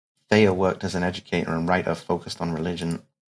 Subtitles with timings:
[0.31, 3.05] Thayer worked as an educator and writer focused on religion.